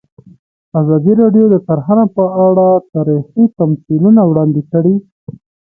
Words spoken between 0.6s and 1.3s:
ازادي